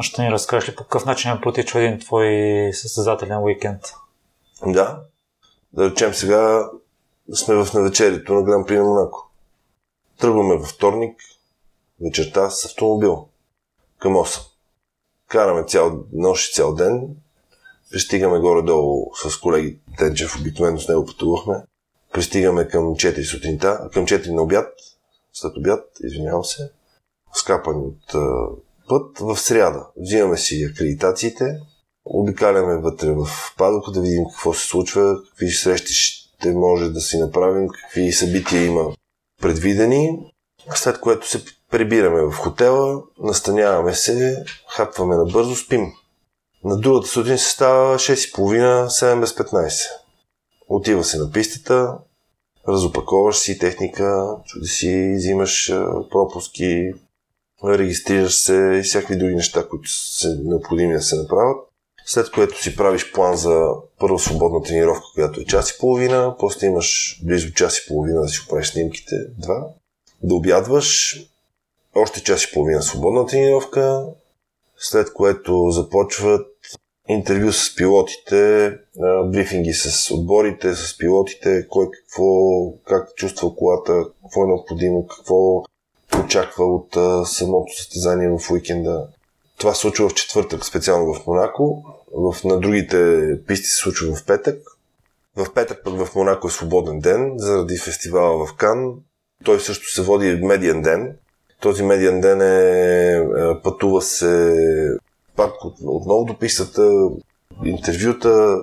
[0.00, 1.38] Ще ни разкажеш ли по какъв начин е
[1.74, 2.28] един твой
[2.72, 3.82] състезателен уикенд?
[4.66, 5.00] Да.
[5.72, 6.70] Да речем сега
[7.34, 9.30] сме в навечерието на Гран При на Монако.
[10.20, 11.20] Тръгваме във вторник,
[12.00, 13.28] вечерта с автомобил
[13.98, 14.55] към 8.
[15.28, 17.08] Караме цял нощ и цял ден.
[17.90, 21.62] Пристигаме горе-долу с колеги Тенчев, обикновено с него пътувахме.
[22.12, 24.72] Пристигаме към 4 сутринта, към 4 на обяд,
[25.32, 26.70] след обяд, извинявам се,
[27.34, 28.12] скапани от
[28.88, 29.86] път в сряда.
[29.96, 31.60] Взимаме си акредитациите,
[32.04, 37.18] обикаляме вътре в падока да видим какво се случва, какви срещи ще може да си
[37.18, 38.94] направим, какви събития има
[39.42, 40.32] предвидени,
[40.74, 45.92] след което се прибираме в хотела, настаняваме се, хапваме набързо, спим.
[46.64, 49.88] На другата сутрин се става 6.30, 7 без 15.
[50.68, 51.98] Отива се на пистата,
[52.68, 55.72] разопаковаш си техника, чуди си, взимаш
[56.10, 56.92] пропуски,
[57.64, 61.56] регистрираш се и всякакви други неща, които са необходими да се направят.
[62.06, 66.66] След което си правиш план за първа свободна тренировка, която е час и половина, после
[66.66, 69.66] имаш близо час и половина да си оправиш снимките, два,
[70.22, 71.18] да обядваш,
[71.94, 74.04] още час и половина свободна тренировка,
[74.78, 76.46] след което започват
[77.08, 78.72] интервю с пилотите,
[79.24, 82.24] брифинги с отборите, с пилотите, кой какво,
[82.84, 85.62] как чувства колата, какво е необходимо, какво
[86.24, 86.96] очаква от
[87.28, 89.08] самото състезание в уикенда.
[89.58, 91.84] Това се случва в четвъртък, специално в Монако.
[92.12, 94.62] В, на другите писти се случва в петък.
[95.36, 98.94] В петък пък в Монако е свободен ден, заради фестивала в Кан.
[99.44, 101.16] Той също се води медиен ден.
[101.60, 104.54] Този медиен ден е, е пътува се
[105.36, 105.52] пак
[105.84, 107.08] отново до пистата,
[107.64, 108.60] интервюта,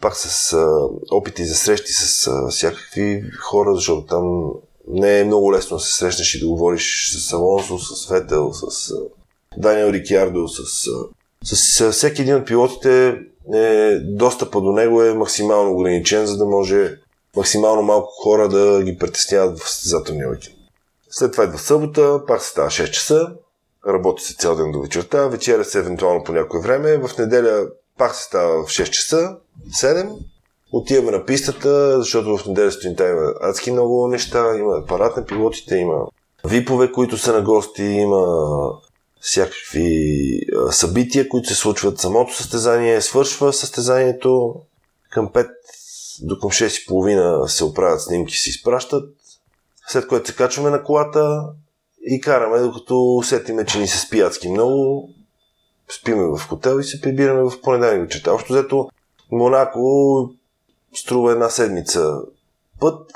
[0.00, 4.50] пак с а, опити за срещи с а, всякакви хора, защото там
[4.88, 8.90] не е много лесно да се срещнеш и да говориш с Алонсо, с Фетел, с
[8.90, 8.94] а,
[9.56, 10.62] Даниел Рикиардо, с,
[11.44, 13.18] с, с всеки един от пилотите
[13.54, 16.96] е, достъпа до него е максимално ограничен, за да може
[17.36, 20.56] максимално малко хора да ги притесняват в състезателния уикенд.
[21.10, 23.28] След това идва събота, пак се става 6 часа,
[23.88, 27.66] работи се цял ден до вечерта, вечеря се евентуално по някое време, в неделя
[27.98, 29.36] пак се става в 6 часа,
[29.82, 30.16] 7,
[30.72, 35.76] отиваме на пистата, защото в неделя сутринта има адски много неща, има апарат на пилотите,
[35.76, 36.06] има
[36.44, 38.26] випове, които са на гости, има
[39.20, 41.98] всякакви събития, които се случват.
[41.98, 44.54] Самото състезание свършва състезанието
[45.10, 45.48] към 5
[46.22, 49.14] до към 6.30 се оправят снимки, се изпращат.
[49.88, 51.48] След което се качваме на колата
[52.10, 55.10] и караме, докато усетиме, че ни се спи адски много.
[56.00, 58.32] Спиме в хотел и се прибираме в понеделник вечерта.
[58.32, 58.88] Общо взето
[59.32, 60.30] Монако
[60.94, 62.20] струва една седмица
[62.80, 63.12] път,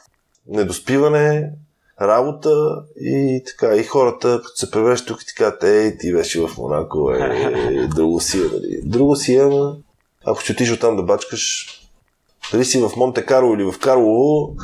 [0.46, 1.52] недоспиване,
[2.00, 3.76] работа и така.
[3.76, 7.86] И хората, като се превръщат тук и така, ей, ти беше в Монако, е, е
[7.86, 8.80] друго си е, нали.
[8.84, 9.50] Друго си е,
[10.24, 11.66] ако ще отиш оттам да бачкаш,
[12.52, 14.54] дали си в Монте Карло или в Карлово,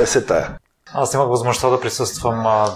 [0.00, 0.58] е се тая.
[0.94, 2.74] Аз имах възможността да присъствам а,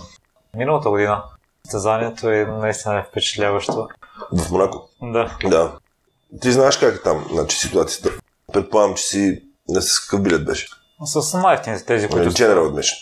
[0.57, 1.23] миналата година.
[1.65, 3.89] Състезанието е наистина е впечатляващо.
[4.33, 4.89] В Монако?
[5.03, 5.37] Да.
[5.45, 5.73] Да.
[6.41, 8.11] Ти знаеш как е там, значи, ситуацията.
[8.53, 10.69] Предполагам, че си не с какъв билет беше.
[11.05, 12.31] С най тези, които...
[12.31, 12.97] General Admission.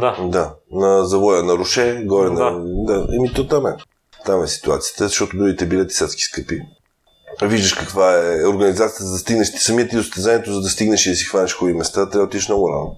[0.00, 0.16] Да.
[0.28, 0.54] Да.
[0.72, 2.50] На завоя на Руше, горе да.
[2.50, 2.60] на...
[2.86, 3.06] Да.
[3.16, 3.76] Еми, то там е.
[4.24, 6.60] Там е ситуацията, защото другите билети са скъпи.
[7.42, 11.06] Виждаш каква е организацията, за да стигнеш ти самият ти до състезанието, за да стигнеш
[11.06, 12.96] и да си хванеш хубави места, трябва да отидеш много рано.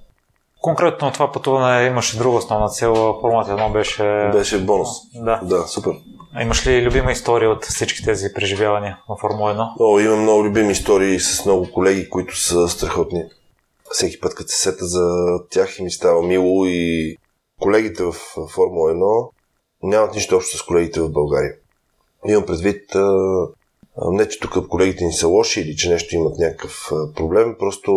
[0.60, 3.18] Конкретно това пътуване имаше друга основна цел.
[3.20, 4.30] Формат едно беше...
[4.32, 4.88] Беше бонус.
[5.14, 5.40] Да.
[5.42, 5.92] Да, супер.
[6.34, 9.68] А имаш ли любима история от всички тези преживявания на Формула 1?
[9.80, 13.24] О, имам много любими истории с много колеги, които са страхотни.
[13.90, 15.04] всеки път, като се сета за
[15.50, 17.16] тях и ми става мило и
[17.60, 18.12] колегите в
[18.54, 19.30] Формула 1
[19.82, 21.52] нямат нищо общо с колегите в България.
[22.26, 22.82] Имам предвид
[23.96, 27.92] не, че тук колегите ни са лоши или че нещо имат някакъв проблем, просто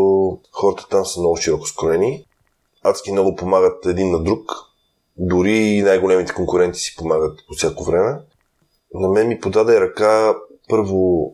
[0.51, 2.25] хората там са много широко скроени.
[2.83, 4.51] Адски много помагат един на друг.
[5.17, 8.19] Дори и най-големите конкуренти си помагат по всяко време.
[8.93, 10.35] На мен ми подаде ръка
[10.69, 11.31] първо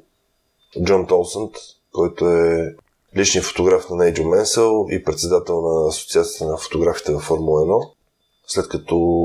[0.83, 1.51] Джон Толсънт,
[1.93, 2.75] който е
[3.17, 7.89] личният фотограф на Нейджо Менсъл и председател на Асоциацията на фотографите във Формула 1.
[8.47, 9.19] След като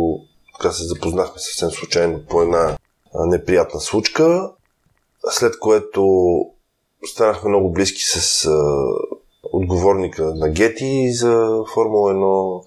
[0.55, 2.77] така се запознахме съвсем случайно по една
[3.15, 4.51] неприятна случка,
[5.31, 6.05] след което
[7.07, 8.85] станахме много близки с а,
[9.53, 12.65] отговорника на Гети за Формула 1,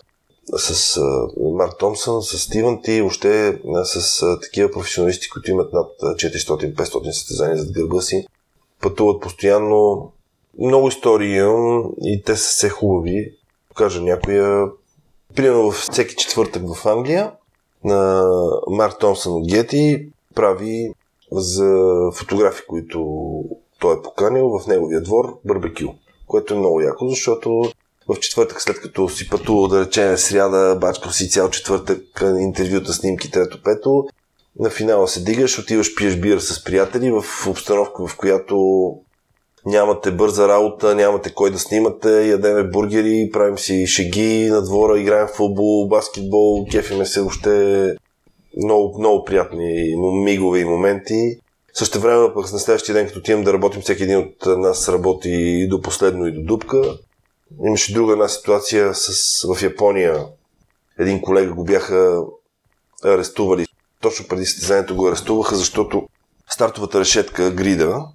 [0.58, 5.92] с а, Марк Томсън, с Стивън Ти, въобще с а, такива професионалисти, които имат над
[6.02, 8.28] 400-500 състезания зад гърба си.
[8.82, 10.12] Пътуват постоянно.
[10.60, 13.34] Много истории имам и те са все хубави.
[13.70, 14.66] Покажа някоя.
[15.36, 17.32] Примерно във всеки четвъртък в Англия
[17.84, 18.24] на
[18.68, 20.94] Марк Томсън от Гети прави
[21.32, 23.20] за фотографи, които
[23.80, 25.88] той е поканил в неговия двор барбекю,
[26.28, 27.64] което е много яко, защото
[28.08, 33.32] в четвъртък, след като си пътувал, да речем, сряда, бачкал си цял четвъртък интервюта, снимки,
[33.32, 34.08] трето, пето,
[34.60, 38.92] на финала се дигаш, отиваш, пиеш бира с приятели в обстановка, в която
[39.66, 45.28] нямате бърза работа, нямате кой да снимате, ядеме бургери, правим си шеги на двора, играем
[45.28, 47.96] в футбол, баскетбол, кефиме се въобще
[48.64, 51.40] много, много приятни мигове и моменти.
[51.74, 55.30] Също време пък на следващия ден, като отивам да работим, всеки един от нас работи
[55.30, 56.98] и до последно и до дупка.
[57.66, 60.26] Имаше друга една ситуация с, в Япония.
[61.00, 62.24] Един колега го бяха
[63.04, 63.66] арестували.
[64.02, 66.08] Точно преди състезанието го арестуваха, защото
[66.50, 68.06] стартовата решетка, грида,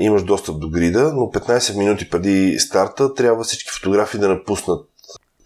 [0.00, 4.88] имаш достъп до грида, но 15 минути преди старта трябва всички фотографии да напуснат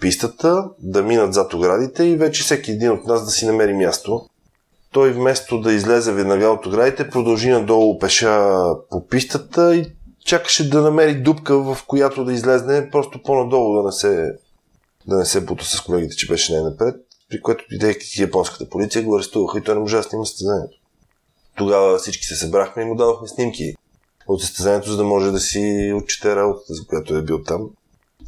[0.00, 4.27] пистата, да минат зад оградите и вече всеки един от нас да си намери място.
[4.92, 8.54] Той вместо да излезе веднага от оградите, продължи надолу пеша
[8.90, 9.86] по пистата и
[10.24, 14.34] чакаше да намери дупка, в която да излезне просто по-надолу, да не се,
[15.06, 16.94] да не се бута с колегите, че беше най-напред.
[17.30, 20.76] При което идейки японската полиция го арестуваха и той не можа да снима състезанието.
[21.56, 23.74] Тогава всички се събрахме и му дадохме снимки
[24.28, 27.70] от състезанието, за да може да си отчете работата, за която е бил там.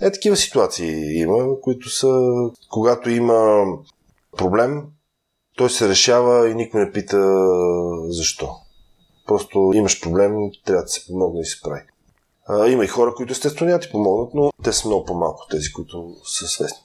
[0.00, 2.08] Е, такива ситуации има, които са,
[2.70, 3.64] когато има
[4.36, 4.82] проблем,
[5.60, 7.18] той се решава и никой не пита
[8.08, 8.56] защо.
[9.26, 10.32] Просто имаш проблем,
[10.64, 11.80] трябва да се помогне и се прави.
[12.48, 15.72] А, има и хора, които естествено няма ти помогнат, но те са много по-малко, тези,
[15.72, 16.82] които са свестни.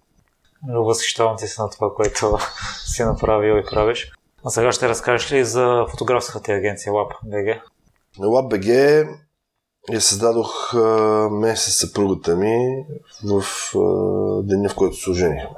[0.73, 2.37] Възхищавам ти се на това, което
[2.85, 4.11] си направил и правиш.
[4.45, 7.61] А сега ще разкажеш ли за фотографската агенция LabBG?
[8.19, 9.09] LabBG
[9.91, 10.73] я създадох
[11.31, 12.85] ме с съпругата ми
[13.23, 13.43] в
[14.43, 15.57] деня, в който се оженихме.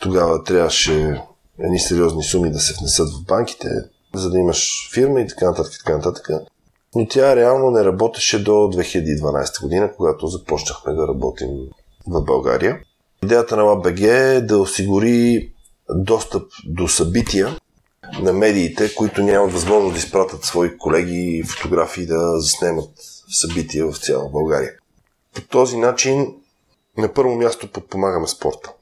[0.00, 1.22] Тогава трябваше
[1.58, 3.68] едни сериозни суми да се внесат в банките,
[4.14, 6.28] за да имаш фирма и така нататък, така нататък.
[6.94, 11.48] Но тя реално не работеше до 2012 година, когато започнахме да работим
[12.06, 12.78] в България.
[13.24, 15.52] Идеята на LabBG е да осигури
[15.94, 17.56] достъп до събития
[18.20, 22.90] на медиите, които нямат възможност да изпратят свои колеги и фотографии да заснемат
[23.28, 24.72] събития в цяла България.
[25.34, 26.34] По този начин
[26.98, 28.72] на първо място подпомагаме спорта.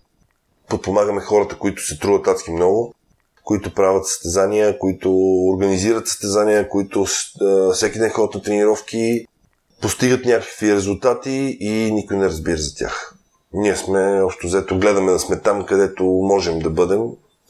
[0.70, 2.94] Подпомагаме хората, които се трудят адски много,
[3.44, 5.12] които правят състезания, които
[5.52, 7.06] организират състезания, които
[7.74, 9.26] всеки ден ходят на тренировки,
[9.82, 13.14] постигат някакви резултати и никой не разбира за тях.
[13.52, 17.00] Ние сме, общо взето, гледаме да сме там, където можем да бъдем.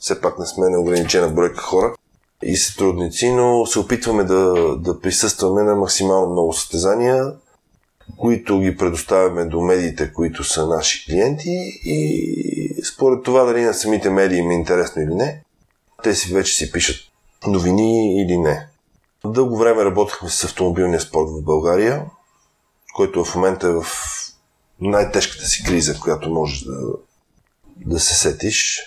[0.00, 1.94] Все пак не сме неограничена бройка хора
[2.42, 7.33] и сътрудници, но се опитваме да, да присъстваме на максимално много състезания,
[8.20, 14.11] които ги предоставяме до медиите, които са наши клиенти и според това дали на самите
[14.11, 15.42] медии им е интересно или не,
[16.02, 16.96] те си вече си пишат
[17.46, 18.66] новини или не.
[19.24, 22.04] Дълго време работихме с автомобилния спорт в България,
[22.94, 23.85] който в момента е в
[24.80, 26.76] най-тежката си криза, която можеш да,
[27.76, 28.80] да се сетиш.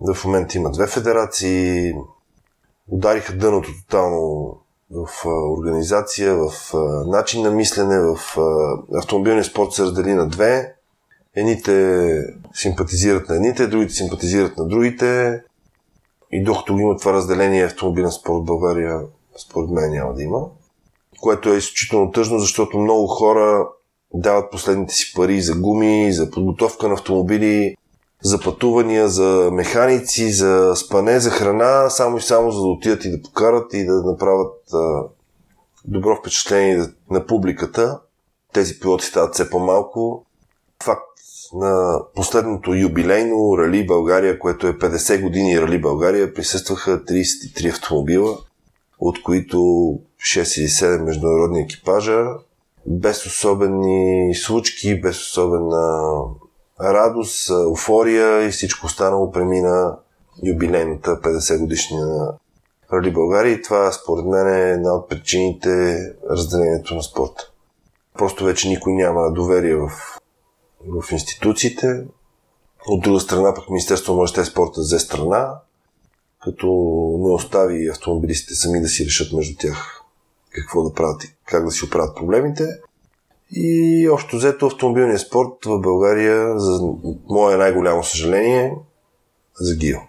[0.00, 1.92] В момента има две федерации,
[2.88, 4.58] удариха дъното тотално
[4.92, 6.74] в организация, в
[7.06, 8.16] начин на мислене, в
[8.94, 10.74] автомобилния спорт се раздели на две.
[11.36, 15.40] Едните симпатизират на едните, другите симпатизират на другите.
[16.32, 19.00] И докато има това разделение автомобилен спорт в България,
[19.46, 20.46] според мен няма да има.
[21.20, 23.68] Което е изключително тъжно, защото много хора
[24.14, 27.76] дават последните си пари за гуми, за подготовка на автомобили,
[28.22, 33.10] за пътувания, за механици, за спане, за храна, само и само за да отидат и
[33.10, 35.02] да покарат и да направят а,
[35.84, 38.00] добро впечатление на публиката.
[38.52, 40.24] Тези пилоти стават все по-малко.
[40.84, 41.02] факт
[41.54, 48.38] на последното юбилейно Рали България, което е 50 години Рали България, присъстваха 33 автомобила,
[48.98, 52.24] от които 6 или 7 международни екипажа,
[52.86, 56.12] без особени случки, без особена
[56.82, 59.96] радост, еуфория и всичко останало премина
[60.46, 62.34] юбилейната 50 годишния на
[62.92, 65.98] Рали България и това според мен е една от причините
[66.30, 67.50] разделението на спорта.
[68.18, 69.88] Просто вече никой няма доверие в,
[70.86, 72.04] в институциите.
[72.86, 75.54] От друга страна пък Министерство на младежта спорта взе страна,
[76.42, 76.66] като
[77.18, 80.02] не остави автомобилистите сами да си решат между тях
[80.50, 82.64] какво да правят и как да си оправят проблемите.
[83.52, 86.92] И общо взето автомобилния спорт в България, за
[87.28, 88.76] мое най-голямо съжаление,
[89.60, 90.00] загива.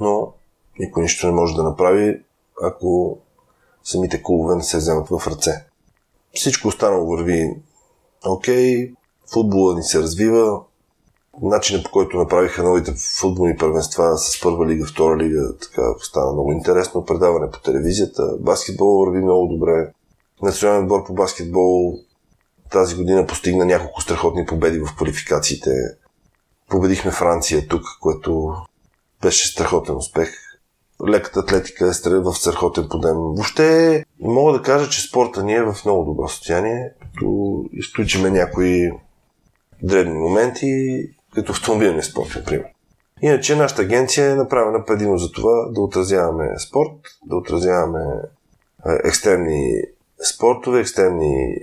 [0.00, 0.32] Но
[0.78, 2.22] никой нищо не може да направи,
[2.62, 3.18] ако
[3.84, 5.64] самите клубове не се вземат в ръце.
[6.34, 7.56] Всичко останало върви
[8.26, 8.92] окей,
[9.32, 10.60] футбола ни се развива,
[11.42, 16.52] начинът по който направиха новите футболни първенства с първа лига, втора лига, така стана много
[16.52, 17.04] интересно.
[17.04, 18.36] Предаване по телевизията.
[18.40, 19.92] Баскетбол върви много добре.
[20.42, 21.98] Национален отбор по баскетбол
[22.72, 25.70] тази година постигна няколко страхотни победи в квалификациите.
[26.68, 28.54] Победихме Франция тук, което
[29.22, 30.30] беше страхотен успех.
[31.08, 33.16] Леката атлетика е в страхотен подем.
[33.16, 38.90] Въобще мога да кажа, че спорта ни е в много добро състояние, като изключиме някои
[39.82, 41.02] дребни моменти,
[41.34, 42.66] като автомобилния спорт, например.
[43.22, 48.04] Иначе нашата агенция е направена предимно за това да отразяваме спорт, да отразяваме
[49.04, 49.82] екстремни
[50.34, 51.56] спортове, екстремни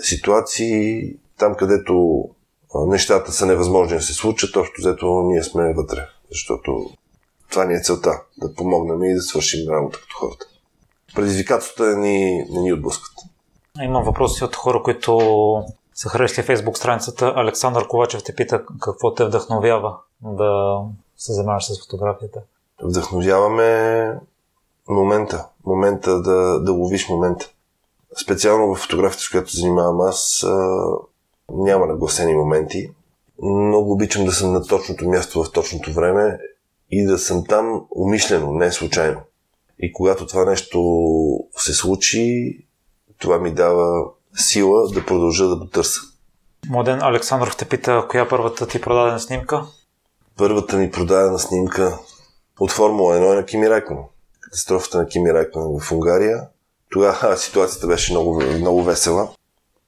[0.00, 1.02] ситуации,
[1.38, 2.24] там където
[2.74, 6.08] нещата са невъзможни да се случат, общо взето ние сме вътре.
[6.30, 6.90] Защото
[7.50, 8.22] това ни е целта.
[8.38, 10.46] Да помогнем и да свършим работа като хората.
[11.14, 13.12] Предизвикателствата ни, не ни отблъскват.
[13.82, 17.32] Има въпроси от хора, които са харесали фейсбук страницата.
[17.36, 20.80] Александър Ковачев те пита какво те вдъхновява да
[21.16, 22.40] се занимаваш с фотографията.
[22.82, 24.20] Вдъхновяваме
[24.88, 25.46] момента.
[25.66, 27.50] Момента да, да ловиш момента.
[28.22, 30.84] Специално в фотографията, с която занимавам аз, а,
[31.48, 32.90] няма нагласени моменти.
[33.42, 36.38] Много обичам да съм на точното място в точното време
[36.90, 39.20] и да съм там умишлено, не случайно.
[39.78, 40.80] И когато това нещо
[41.56, 42.56] се случи,
[43.18, 44.04] това ми дава
[44.36, 46.00] сила да продължа да го търся.
[46.68, 49.62] Моден Александров те пита, коя е първата ти продадена снимка?
[50.36, 51.98] Първата ми продадена снимка
[52.60, 53.98] от Формула 1 е на Кими Райкон.
[54.40, 56.48] Катастрофата на Кими Райкон в Унгария.
[56.90, 59.28] Тогава ситуацията беше много, много весела.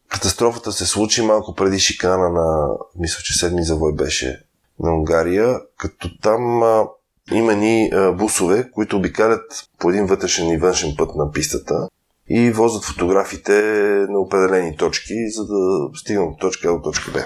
[0.08, 4.44] Катастрофата се случи малко преди шикана на, мисля, че седми завой беше
[4.80, 6.86] на Унгария, като там а,
[7.32, 11.88] има ни а, бусове, които обикалят по един вътрешен и външен път на пистата
[12.28, 13.62] и возят фотографите
[14.08, 17.24] на определени точки, за да стигнат от точка А до точка Б.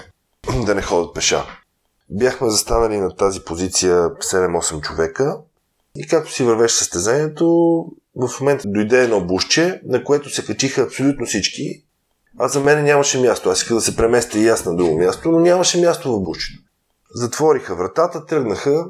[0.65, 1.45] Да не ходят пеша.
[2.09, 5.37] Бяхме застанали на тази позиция 7-8 човека
[5.95, 11.25] и както си вървеше състезанието, в момента дойде едно бушче, на което се качиха абсолютно
[11.25, 11.83] всички.
[12.39, 13.49] А за мен нямаше място.
[13.49, 16.59] Аз исках да се преместя и аз на друго място, но нямаше място в бушчето.
[17.15, 18.85] Затвориха вратата, тръгнаха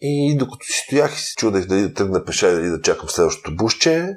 [0.00, 3.56] и докато си стоях и се чудех дали да тръгна пеша и да чакам следващото
[3.56, 4.16] бушче,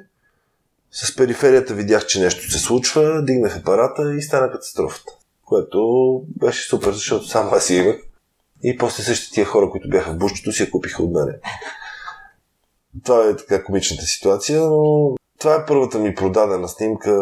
[0.92, 5.12] с периферията видях, че нещо се случва, дигнах апарата и стана катастрофата.
[5.44, 5.80] Което
[6.40, 7.96] беше супер, защото само аз си имах.
[8.62, 11.38] И после същите тия хора, които бяха в бушчето, си я купиха от мене.
[13.04, 17.12] Това е така комичната ситуация, но това е първата ми продадена снимка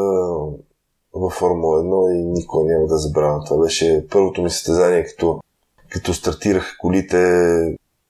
[1.14, 3.44] във Формула 1 и никога няма да забравя.
[3.44, 5.40] Това беше първото ми състезание, като,
[5.88, 7.18] като стартирах колите.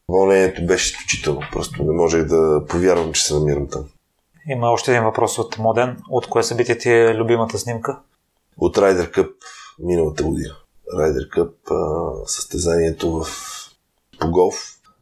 [0.08, 1.40] Вълнението беше изключително.
[1.52, 3.84] Просто не можех да повярвам, че се намирам там.
[4.48, 5.96] Има още един въпрос от Моден.
[6.10, 7.98] От кое събитие ти е любимата снимка?
[8.58, 9.30] От Райдер Къп
[9.78, 10.54] миналата година.
[10.98, 11.54] Райдер Къп
[12.26, 13.26] състезанието в
[14.20, 14.56] по голф.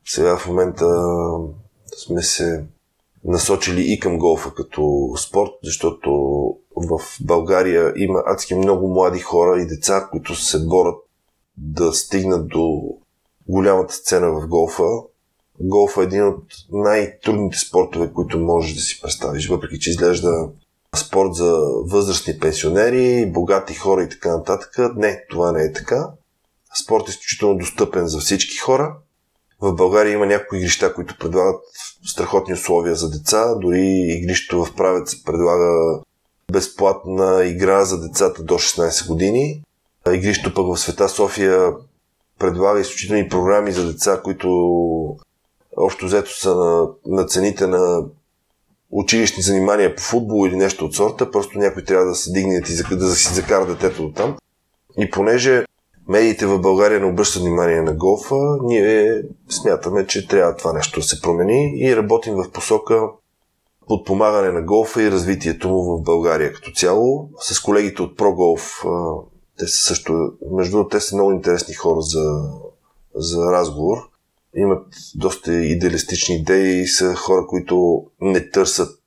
[0.05, 0.87] Сега в момента
[2.05, 2.65] сме се
[3.25, 6.11] насочили и към голфа като спорт, защото
[6.77, 10.97] в България има адски много млади хора и деца, които се борят
[11.57, 12.83] да стигнат до
[13.49, 14.85] голямата сцена в голфа.
[15.61, 20.49] Голф е един от най-трудните спортове, които можеш да си представиш, въпреки че изглежда
[20.97, 24.77] спорт за възрастни пенсионери, богати хора и така нататък.
[24.97, 26.11] Не, това не е така.
[26.85, 28.97] Спорт е изключително достъпен за всички хора.
[29.63, 31.61] В България има някои игрища, които предлагат
[32.07, 33.55] страхотни условия за деца.
[33.55, 36.01] Дори игрището в Правец предлага
[36.53, 39.63] безплатна игра за децата до 16 години.
[40.13, 41.73] Игрището пък в Света София
[42.39, 44.49] предлага изключителни програми за деца, които
[45.77, 48.05] общо взето са на, на цените на
[48.91, 52.97] училищни занимания по футбол или нещо от сорта, просто някой трябва да се дигне и
[52.97, 54.37] да си закара детето до там.
[54.99, 55.65] И понеже
[56.09, 61.07] медиите в България не обръщат внимание на голфа, ние смятаме, че трябва това нещо да
[61.07, 63.03] се промени и работим в посока
[63.89, 67.31] подпомагане на голфа и развитието му в България като цяло.
[67.41, 68.85] С колегите от ProGolf,
[69.59, 72.43] те са също, между другото, те са много интересни хора за,
[73.15, 73.99] за разговор.
[74.57, 78.99] Имат доста идеалистични идеи и са хора, които не търсят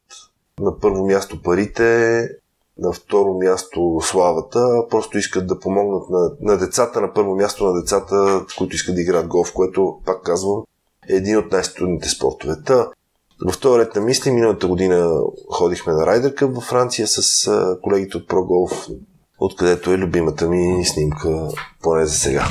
[0.59, 2.29] на първо място парите,
[2.77, 7.81] на второ място славата, просто искат да помогнат на, на децата, на първо място на
[7.81, 10.63] децата, които искат да играят голф, което, пак казвам,
[11.09, 12.55] е един от най-студните спортове.
[12.65, 12.87] Та,
[13.47, 17.51] в този ред на мисли, миналата година ходихме на Райдер Къп във Франция с
[17.83, 18.95] колегите от ProGolf,
[19.39, 21.47] откъдето е любимата ми снимка,
[21.83, 22.47] поне за сега.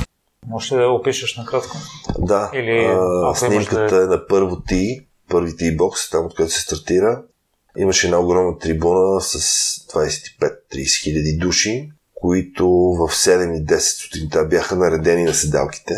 [0.47, 1.77] Може ли да опишеш накратко?
[2.19, 4.03] Да, Или, а, снимката да...
[4.03, 7.23] е на първо ти, първи ти бокс, там откъдето се стартира.
[7.77, 9.37] Имаше една огромна трибуна с
[9.93, 15.95] 25-30 хиляди души, които в 7 и 10 сутринта бяха наредени на седалките.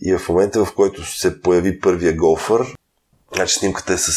[0.00, 2.74] И в момента, в който се появи първия голфър,
[3.34, 4.12] значи снимката е с,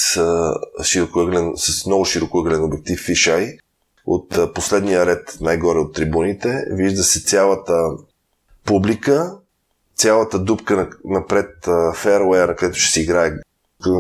[1.56, 3.58] с много широкоъглен обектив фишай,
[4.06, 7.74] от последния ред най-горе от трибуните, вижда се цялата
[8.66, 9.38] публика,
[9.96, 13.32] цялата дупка напред феруера, където ще се играе,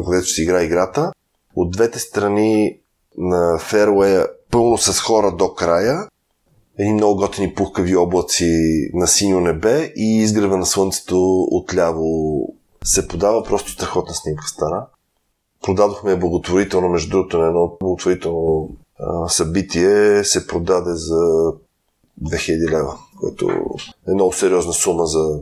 [0.05, 1.11] където ще играе играта
[1.55, 2.79] от двете страни
[3.17, 6.07] на феруея пълно с хора до края,
[6.79, 12.37] едни много готини пухкави облаци на синьо небе и изгрева на слънцето отляво
[12.83, 13.43] се подава.
[13.43, 14.85] Просто страхотна снимка стана.
[15.63, 18.69] Продадохме благотворително, между другото, на едно благотворително
[19.27, 21.53] събитие се продаде за
[22.23, 23.49] 2000 лева, което
[24.07, 25.39] е много сериозна сума за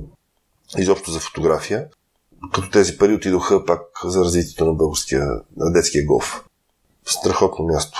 [0.77, 1.87] изобщо за фотография
[2.51, 5.25] като тези пари отидоха пак за развитието на българския,
[5.57, 6.45] на детския голф.
[7.05, 7.99] Страхотно място.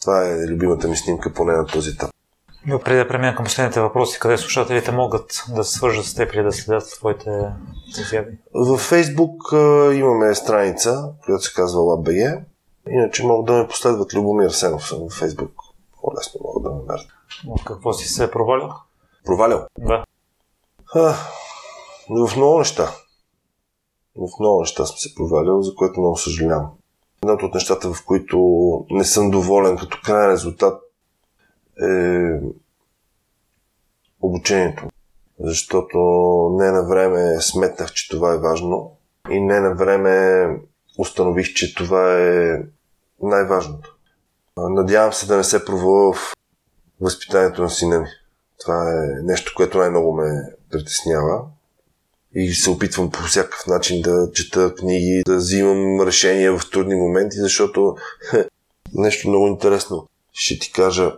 [0.00, 2.10] Това е любимата ми снимка, поне на този етап.
[2.66, 6.34] Но преди да преминем към последните въпроси, къде слушателите могат да се свържат с теб
[6.34, 7.30] или да следят твоите
[7.88, 8.38] изяви?
[8.54, 9.42] В Фейсбук
[9.94, 12.40] имаме страница, която се казва LabBG.
[12.90, 15.52] Иначе могат да ме последват Любомир Сенов в Фейсбук.
[16.00, 17.06] По-лесно могат да ме намерят.
[17.60, 18.68] В какво си се провалил?
[19.24, 19.60] Провалил?
[19.78, 20.04] Да.
[20.94, 21.14] А,
[22.26, 22.92] в много неща
[24.16, 26.70] в много неща съм се провалил, за което много съжалявам.
[27.22, 28.38] Едното от нещата, в които
[28.90, 30.82] не съм доволен като крайен резултат
[31.82, 32.40] е
[34.22, 34.88] обучението.
[35.40, 35.98] Защото
[36.58, 38.96] не на време сметнах, че това е важно
[39.30, 40.46] и не на време
[40.98, 42.62] установих, че това е
[43.22, 43.96] най-важното.
[44.56, 46.34] Надявам се да не се проваля в
[47.00, 48.08] възпитанието на сина ми.
[48.60, 51.42] Това е нещо, което най-много ме притеснява
[52.34, 57.36] и се опитвам по всякакъв начин да чета книги, да взимам решения в трудни моменти,
[57.36, 57.96] защото
[58.94, 60.08] нещо много интересно.
[60.32, 61.12] Ще ти кажа,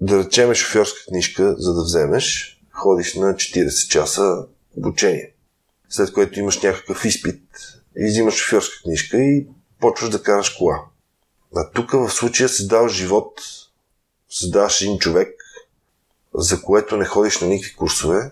[0.00, 5.32] да речеме шофьорска книжка, за да вземеш, ходиш на 40 часа обучение.
[5.88, 7.42] След което имаш някакъв изпит
[7.98, 9.46] и взимаш шофьорска книжка и
[9.80, 10.84] почваш да караш кола.
[11.56, 13.40] А тук в случая дава живот,
[14.30, 15.28] създаваш един човек,
[16.34, 18.30] за което не ходиш на никакви курсове,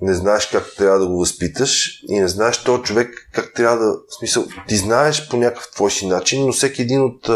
[0.00, 3.92] не знаеш как трябва да го възпиташ и не знаеш този човек как трябва да...
[3.92, 7.30] В смисъл, ти знаеш по някакъв твой си начин, но всеки един от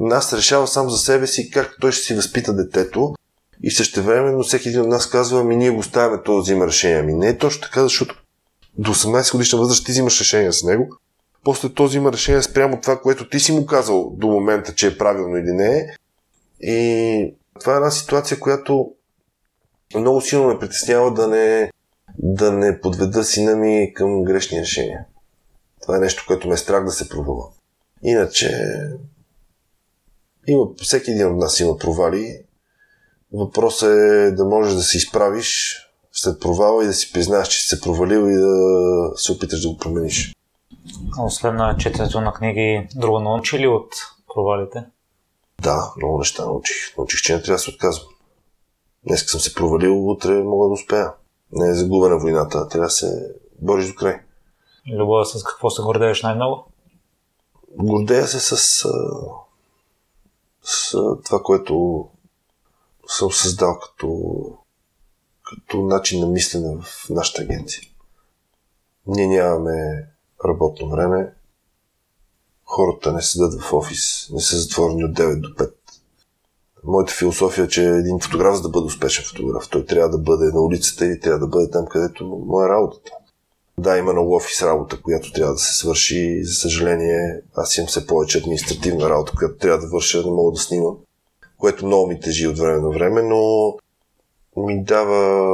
[0.00, 3.14] нас решава сам за себе си как той ще си възпита детето
[3.62, 6.40] и също време, но всеки един от нас казва, ами ние го ставяме, то да
[6.40, 6.98] взима решение.
[6.98, 8.22] Ами не е точно така, защото
[8.78, 10.88] до 18 годишна възраст ти взимаш решение с него,
[11.44, 14.98] после то взима решение спрямо това, което ти си му казал до момента, че е
[14.98, 15.86] правилно или не е.
[16.60, 18.92] И това е една ситуация, която
[19.94, 21.70] много силно ме притеснява да не,
[22.18, 25.04] да не подведа сина ми към грешни решения.
[25.82, 27.48] Това е нещо, което ме е страх да се провала.
[28.02, 28.50] Иначе,
[30.46, 32.40] има, всеки един от нас има провали.
[33.32, 35.78] Въпросът е да можеш да се изправиш
[36.12, 39.68] след провала и да си признаеш, че си се провалил и да се опиташ да
[39.68, 40.34] го промениш.
[41.20, 43.94] Освен на четенето на книги, друго научи ли от
[44.34, 44.84] провалите?
[45.62, 46.96] Да, много неща научих.
[46.98, 48.08] Научих, че не трябва да се отказвам.
[49.06, 51.12] Днес съм се провалил, утре мога да успея
[51.56, 54.20] не е загубена войната, трябва да се бориш до край.
[54.98, 56.66] Любов, с какво се гордееш най-много?
[57.76, 58.56] Гордея се с,
[60.62, 60.90] с
[61.24, 62.06] това, което
[63.06, 64.34] съм създал като,
[65.42, 67.82] като начин на мислене в нашата агенция.
[69.06, 70.08] Ние нямаме
[70.44, 71.34] работно време,
[72.64, 75.75] хората не седат в офис, не са затворени от 9 до 5
[76.96, 80.44] моята философия е, че един фотограф, за да бъде успешен фотограф, той трябва да бъде
[80.44, 83.10] на улицата или трябва да бъде там, където му е работата.
[83.78, 86.44] Да, има много офис работа, която трябва да се свърши.
[86.44, 90.60] За съжаление, аз имам все повече административна работа, която трябва да върша, не мога да
[90.60, 90.96] снимам,
[91.58, 93.74] което много ми тежи от време на време, но
[94.56, 95.50] ми дава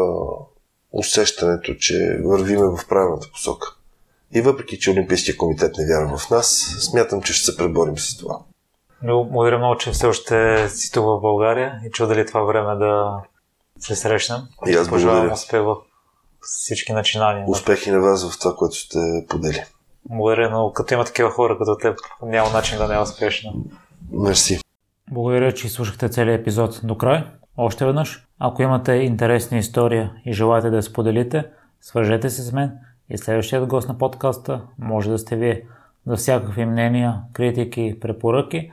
[0.93, 3.76] усещането, че вървиме в правилната посока.
[4.34, 8.16] И въпреки, че Олимпийския комитет не вярва в нас, смятам, че ще се преборим с
[8.16, 8.38] това.
[9.05, 13.20] Благодаря много, че все още си тук в България и че отдели това време да
[13.78, 14.38] се срещнем.
[14.66, 15.32] И аз благодаря.
[15.32, 15.76] успех в
[16.40, 17.44] всички начинания.
[17.48, 18.98] Успехи на вас в това, което сте
[19.28, 19.64] подели.
[20.09, 23.64] Благодаря, но като има такива хора като теб, няма начин да не е успешно.
[24.12, 24.61] Мерси.
[25.11, 27.24] Благодаря, че слушахте целият епизод до край.
[27.57, 31.44] Още веднъж, ако имате интересна история и желаете да я споделите,
[31.80, 32.72] свържете се с мен
[33.11, 35.62] и следващият гост на подкаста може да сте вие.
[36.07, 38.72] За всякакви мнения, критики, препоръки,